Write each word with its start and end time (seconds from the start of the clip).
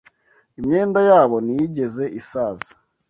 imyenda 0.59 0.99
yabo 1.09 1.35
ntiyigeze 1.45 2.03
isaza 2.19 2.71